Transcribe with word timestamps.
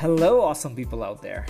Hello, 0.00 0.40
awesome 0.40 0.74
people 0.74 1.04
out 1.04 1.20
there. 1.20 1.44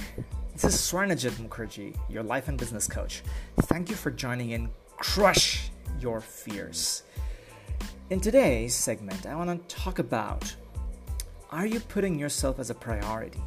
This 0.55 0.65
is 0.65 0.75
Swarnajit 0.75 1.35
Mukherjee, 1.35 1.97
your 2.09 2.25
life 2.25 2.49
and 2.49 2.59
business 2.59 2.89
coach. 2.89 3.23
Thank 3.61 3.89
you 3.89 3.95
for 3.95 4.11
joining 4.11 4.51
in 4.51 4.71
Crush 4.97 5.71
Your 6.01 6.21
Fears. 6.21 7.05
In 8.11 8.19
today's 8.19 8.75
segment, 8.75 9.25
I 9.25 9.37
want 9.37 9.69
to 9.69 9.77
talk 9.77 10.01
about 10.01 10.53
are 11.53 11.65
you 11.65 11.79
putting 11.79 12.19
yourself 12.19 12.59
as 12.59 12.71
a 12.71 12.75
priority? 12.75 13.41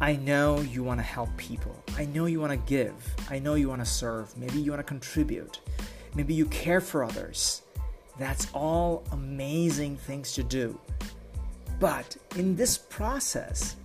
I 0.00 0.16
know 0.16 0.60
you 0.60 0.82
want 0.82 1.00
to 1.00 1.04
help 1.04 1.28
people. 1.36 1.76
I 1.98 2.06
know 2.06 2.24
you 2.24 2.40
want 2.40 2.52
to 2.52 2.66
give. 2.66 2.94
I 3.28 3.40
know 3.40 3.56
you 3.56 3.68
want 3.68 3.82
to 3.82 3.90
serve. 3.90 4.34
Maybe 4.38 4.58
you 4.58 4.70
want 4.70 4.80
to 4.80 4.84
contribute. 4.84 5.60
Maybe 6.14 6.32
you 6.32 6.46
care 6.46 6.80
for 6.80 7.04
others. 7.04 7.60
That's 8.18 8.48
all 8.54 9.04
amazing 9.12 9.98
things 9.98 10.32
to 10.32 10.42
do. 10.42 10.80
But 11.80 12.16
in 12.36 12.56
this 12.56 12.78
process, 12.78 13.76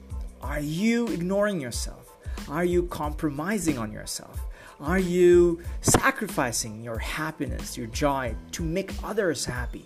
are 0.41 0.59
you 0.59 1.07
ignoring 1.07 1.59
yourself? 1.59 2.15
Are 2.47 2.65
you 2.65 2.83
compromising 2.83 3.77
on 3.77 3.91
yourself? 3.91 4.39
Are 4.79 4.99
you 4.99 5.61
sacrificing 5.81 6.81
your 6.81 6.97
happiness, 6.97 7.77
your 7.77 7.87
joy 7.87 8.35
to 8.53 8.63
make 8.63 8.93
others 9.03 9.43
happy? 9.43 9.85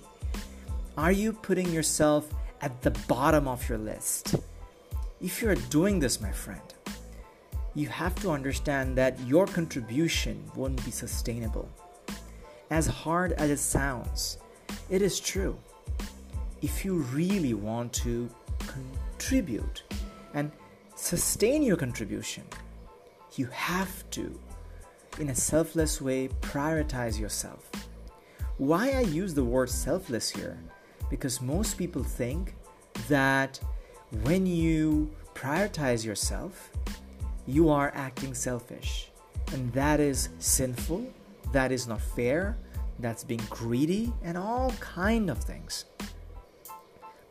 Are 0.98 1.12
you 1.12 1.34
putting 1.34 1.72
yourself 1.72 2.30
at 2.62 2.82
the 2.82 2.92
bottom 3.08 3.48
of 3.48 3.68
your 3.68 3.80
list? 3.80 4.36
If 5.20 5.42
you're 5.42 5.56
doing 5.56 6.00
this, 6.00 6.22
my 6.22 6.32
friend, 6.32 6.62
you 7.74 7.88
have 7.88 8.14
to 8.22 8.30
understand 8.30 8.96
that 8.98 9.20
your 9.22 9.48
contribution 9.48 10.44
won't 10.56 10.84
be 10.86 10.92
sustainable. 10.92 11.68
As 12.70 12.86
hard 12.86 13.32
as 13.34 13.50
it 13.50 13.60
sounds, 13.60 14.38
it 14.90 15.02
is 15.02 15.20
true 15.20 15.58
if 16.64 16.86
you 16.86 16.96
really 17.14 17.54
want 17.54 17.92
to 17.92 18.30
contribute 18.68 19.84
and 20.34 20.50
sustain 20.96 21.62
your 21.62 21.76
contribution, 21.76 22.44
you 23.36 23.48
have 23.48 24.10
to, 24.12 24.40
in 25.20 25.30
a 25.30 25.36
selfless 25.36 26.02
way, 26.02 26.30
prioritize 26.40 27.20
yourself. 27.20 27.70
Why 28.58 28.92
I 28.92 29.02
use 29.02 29.34
the 29.34 29.44
word 29.44 29.70
selfless 29.70 30.30
here? 30.30 30.58
Because 31.10 31.42
most 31.42 31.78
people 31.78 32.02
think 32.02 32.56
that 33.10 33.60
when 34.22 34.46
you 34.46 35.12
prioritize 35.36 36.06
yourself, 36.06 36.72
you 37.46 37.70
are 37.70 37.92
acting 37.94 38.34
selfish. 38.34 39.10
And 39.52 39.74
that 39.74 40.00
is 40.00 40.30
sinful, 40.40 41.12
that 41.52 41.74
is 41.74 41.88
not 41.90 42.00
fair, 42.00 42.56
that's 43.00 43.26
being 43.26 43.42
greedy, 43.50 44.14
and 44.24 44.38
all 44.38 44.72
kind 44.80 45.30
of 45.30 45.40
things. 45.40 45.86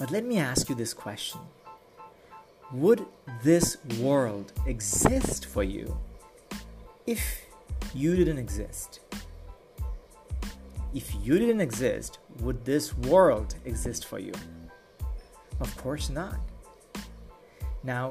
But 0.03 0.11
let 0.11 0.25
me 0.25 0.39
ask 0.39 0.69
you 0.69 0.75
this 0.75 0.93
question 0.93 1.41
Would 2.73 3.07
this 3.45 3.77
world 4.01 4.53
exist 4.67 5.47
for 5.47 5.63
you 5.63 5.97
if 7.07 7.43
you 7.95 8.17
didn't 8.17 8.39
exist? 8.39 8.99
If 10.93 11.15
you 11.23 11.39
didn't 11.39 11.61
exist, 11.61 12.19
would 12.41 12.65
this 12.65 12.97
world 12.97 13.55
exist 13.65 14.07
for 14.07 14.19
you? 14.19 14.33
Of 15.61 15.77
course 15.77 16.11
not. 16.11 16.41
Now, 17.85 18.11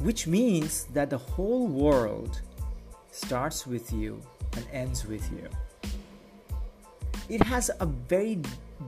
which 0.00 0.26
means 0.26 0.84
that 0.92 1.08
the 1.08 1.16
whole 1.16 1.68
world 1.68 2.42
starts 3.12 3.66
with 3.66 3.94
you 3.94 4.20
and 4.52 4.66
ends 4.74 5.06
with 5.06 5.26
you. 5.32 5.48
It 7.30 7.42
has 7.44 7.70
a 7.80 7.86
very 7.86 8.42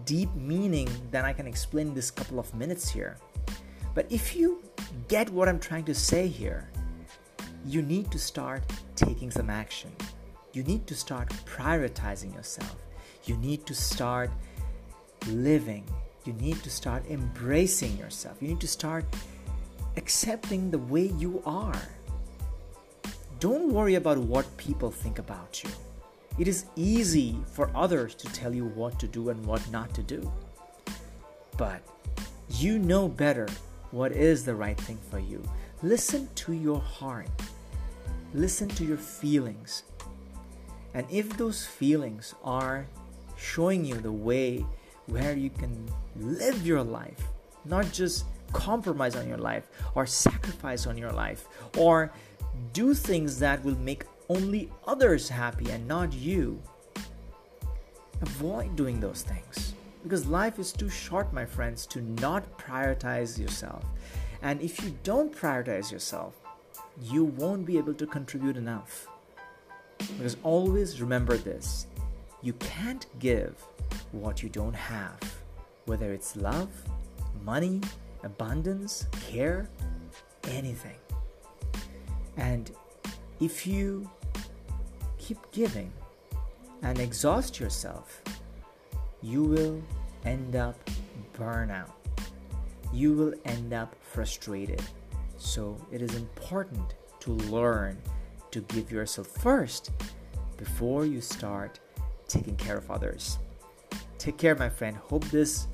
deep 0.04 0.34
meaning 0.34 0.88
than 1.10 1.24
I 1.24 1.32
can 1.32 1.46
explain 1.46 1.88
in 1.88 1.94
this 1.94 2.10
couple 2.10 2.38
of 2.38 2.52
minutes 2.54 2.88
here. 2.88 3.16
But 3.94 4.10
if 4.10 4.36
you 4.36 4.62
get 5.08 5.30
what 5.30 5.48
I'm 5.48 5.58
trying 5.58 5.84
to 5.84 5.94
say 5.94 6.28
here, 6.28 6.70
you 7.66 7.82
need 7.82 8.10
to 8.10 8.18
start 8.18 8.62
taking 8.96 9.30
some 9.30 9.50
action. 9.50 9.90
You 10.52 10.62
need 10.62 10.86
to 10.86 10.94
start 10.94 11.28
prioritizing 11.44 12.34
yourself. 12.34 12.76
You 13.24 13.36
need 13.36 13.66
to 13.66 13.74
start 13.74 14.30
living. 15.28 15.84
You 16.24 16.32
need 16.34 16.62
to 16.62 16.70
start 16.70 17.04
embracing 17.08 17.96
yourself. 17.96 18.38
You 18.40 18.48
need 18.48 18.60
to 18.60 18.68
start 18.68 19.04
accepting 19.96 20.70
the 20.70 20.78
way 20.78 21.06
you 21.18 21.42
are. 21.44 21.82
Don't 23.38 23.72
worry 23.72 23.94
about 23.94 24.18
what 24.18 24.56
people 24.56 24.90
think 24.90 25.18
about 25.18 25.62
you. 25.64 25.70
It 26.38 26.48
is 26.48 26.66
easy 26.76 27.36
for 27.52 27.70
others 27.74 28.14
to 28.16 28.26
tell 28.28 28.54
you 28.54 28.66
what 28.66 28.98
to 29.00 29.06
do 29.06 29.28
and 29.28 29.44
what 29.44 29.68
not 29.70 29.94
to 29.94 30.02
do. 30.02 30.32
But 31.56 31.82
you 32.48 32.78
know 32.78 33.08
better 33.08 33.48
what 33.90 34.12
is 34.12 34.44
the 34.44 34.54
right 34.54 34.78
thing 34.80 34.98
for 35.10 35.18
you. 35.18 35.42
Listen 35.82 36.28
to 36.36 36.52
your 36.52 36.80
heart, 36.80 37.28
listen 38.32 38.68
to 38.68 38.84
your 38.84 38.96
feelings. 38.96 39.82
And 40.94 41.06
if 41.10 41.36
those 41.36 41.66
feelings 41.66 42.34
are 42.42 42.86
showing 43.36 43.84
you 43.84 43.94
the 43.94 44.12
way 44.12 44.64
where 45.06 45.36
you 45.36 45.50
can 45.50 45.88
live 46.16 46.66
your 46.66 46.82
life, 46.82 47.20
not 47.64 47.92
just 47.92 48.24
compromise 48.52 49.16
on 49.16 49.28
your 49.28 49.38
life 49.38 49.68
or 49.94 50.06
sacrifice 50.06 50.86
on 50.86 50.96
your 50.98 51.12
life 51.12 51.46
or 51.78 52.12
do 52.72 52.94
things 52.94 53.38
that 53.38 53.64
will 53.64 53.78
make 53.78 54.04
only 54.30 54.70
others 54.86 55.28
happy 55.28 55.70
and 55.70 55.86
not 55.88 56.12
you. 56.12 56.62
Avoid 58.22 58.76
doing 58.76 59.00
those 59.00 59.22
things 59.22 59.74
because 60.04 60.26
life 60.26 60.58
is 60.58 60.72
too 60.72 60.88
short, 60.88 61.32
my 61.32 61.44
friends, 61.44 61.84
to 61.86 62.00
not 62.00 62.56
prioritize 62.56 63.38
yourself. 63.38 63.84
And 64.40 64.62
if 64.62 64.82
you 64.82 64.96
don't 65.02 65.34
prioritize 65.34 65.90
yourself, 65.90 66.34
you 67.02 67.24
won't 67.24 67.66
be 67.66 67.76
able 67.76 67.94
to 67.94 68.06
contribute 68.06 68.56
enough. 68.56 69.08
Because 69.98 70.36
always 70.42 71.00
remember 71.00 71.36
this 71.36 71.86
you 72.40 72.52
can't 72.54 73.06
give 73.18 73.54
what 74.12 74.42
you 74.42 74.48
don't 74.48 74.74
have, 74.74 75.18
whether 75.86 76.12
it's 76.12 76.36
love, 76.36 76.70
money, 77.44 77.80
abundance, 78.22 79.06
care, 79.28 79.68
anything. 80.44 80.96
And 82.36 82.70
if 83.40 83.66
you 83.66 84.08
keep 85.30 85.52
giving 85.52 85.92
and 86.82 86.98
exhaust 86.98 87.60
yourself, 87.60 88.20
you 89.22 89.44
will 89.44 89.80
end 90.24 90.56
up 90.56 90.74
burnout. 91.38 91.92
You 92.92 93.12
will 93.12 93.34
end 93.44 93.72
up 93.72 93.94
frustrated. 94.02 94.82
So 95.36 95.76
it 95.92 96.02
is 96.02 96.16
important 96.16 96.96
to 97.20 97.30
learn 97.30 97.96
to 98.50 98.60
give 98.62 98.90
yourself 98.90 99.28
first 99.28 99.92
before 100.56 101.06
you 101.06 101.20
start 101.20 101.78
taking 102.26 102.56
care 102.56 102.76
of 102.76 102.90
others. 102.90 103.38
Take 104.18 104.36
care, 104.36 104.56
my 104.56 104.68
friend. 104.68 104.96
Hope 104.96 105.24
this 105.26 105.68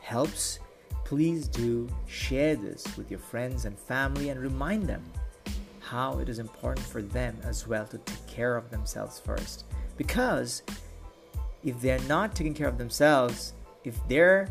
helps. 0.00 0.60
Please 1.04 1.48
do 1.48 1.88
share 2.06 2.54
this 2.54 2.86
with 2.96 3.10
your 3.10 3.18
friends 3.18 3.64
and 3.64 3.76
family 3.76 4.28
and 4.28 4.40
remind 4.40 4.84
them 4.84 5.02
how 5.92 6.18
it 6.20 6.28
is 6.30 6.38
important 6.38 6.86
for 6.86 7.02
them 7.02 7.36
as 7.44 7.68
well 7.68 7.86
to 7.86 7.98
take 7.98 8.26
care 8.26 8.56
of 8.56 8.70
themselves 8.70 9.20
first. 9.20 9.66
Because 9.98 10.62
if 11.62 11.78
they're 11.82 12.00
not 12.08 12.34
taking 12.34 12.54
care 12.54 12.66
of 12.66 12.78
themselves, 12.78 13.52
if 13.84 13.94
they're 14.08 14.48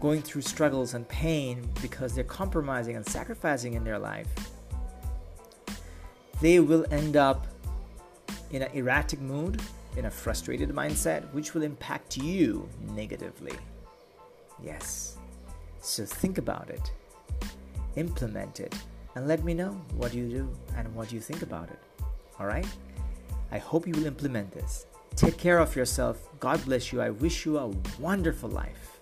going 0.00 0.22
through 0.22 0.40
struggles 0.40 0.94
and 0.94 1.06
pain 1.06 1.68
because 1.82 2.14
they're 2.14 2.24
compromising 2.24 2.96
and 2.96 3.04
sacrificing 3.04 3.74
in 3.74 3.84
their 3.84 3.98
life, 3.98 4.26
they 6.40 6.60
will 6.60 6.86
end 6.90 7.18
up 7.18 7.46
in 8.50 8.62
an 8.62 8.70
erratic 8.72 9.20
mood, 9.20 9.60
in 9.98 10.06
a 10.06 10.10
frustrated 10.10 10.70
mindset, 10.70 11.30
which 11.34 11.52
will 11.52 11.62
impact 11.62 12.16
you 12.16 12.66
negatively. 12.94 13.52
Yes. 14.64 15.18
So 15.82 16.06
think 16.06 16.38
about 16.38 16.70
it, 16.70 16.90
implement 17.96 18.60
it, 18.60 18.74
and 19.18 19.26
let 19.26 19.42
me 19.42 19.52
know 19.52 19.72
what 19.96 20.14
you 20.14 20.28
do 20.28 20.48
and 20.76 20.94
what 20.94 21.10
you 21.10 21.18
think 21.18 21.42
about 21.42 21.68
it. 21.70 21.80
All 22.38 22.46
right? 22.46 22.68
I 23.50 23.58
hope 23.58 23.84
you 23.84 23.92
will 23.94 24.06
implement 24.06 24.52
this. 24.52 24.86
Take 25.16 25.36
care 25.36 25.58
of 25.58 25.74
yourself. 25.74 26.28
God 26.38 26.64
bless 26.64 26.92
you. 26.92 27.00
I 27.00 27.10
wish 27.10 27.44
you 27.44 27.58
a 27.58 27.66
wonderful 27.98 28.48
life. 28.48 28.97